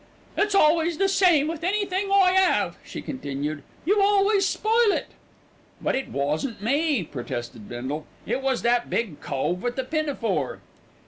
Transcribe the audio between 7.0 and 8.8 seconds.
protested Bindle. "It was